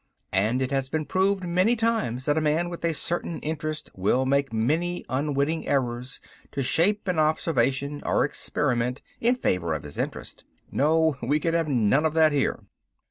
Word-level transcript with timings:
And 0.33 0.63
it 0.63 0.71
has 0.71 0.89
been 0.89 1.05
proved 1.05 1.43
many 1.43 1.75
times 1.75 2.25
that 2.25 2.35
a 2.35 2.41
man 2.41 2.69
with 2.71 2.83
a 2.83 2.91
certain 2.91 3.39
interest 3.41 3.91
will 3.93 4.25
make 4.25 4.51
many 4.51 5.05
unwitting 5.09 5.67
errors 5.67 6.19
to 6.53 6.63
shape 6.63 7.07
an 7.07 7.19
observation 7.19 8.01
or 8.03 8.25
experiment 8.25 9.03
in 9.19 9.35
favor 9.35 9.73
of 9.75 9.83
his 9.83 9.99
interest. 9.99 10.43
No, 10.71 11.17
we 11.21 11.39
could 11.39 11.53
have 11.53 11.67
none 11.67 12.07
of 12.07 12.15
that 12.15 12.31
here. 12.31 12.63